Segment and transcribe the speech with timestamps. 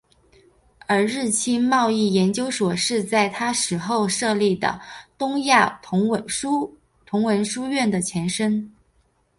[0.87, 4.81] 而日清贸易研究所是在他死后设立的
[5.15, 6.27] 东亚同文
[7.45, 8.73] 书院的前身。